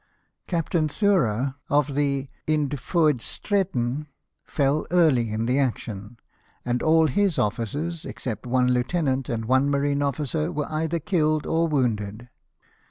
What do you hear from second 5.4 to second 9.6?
the action; and all his officers, except one lieutenant and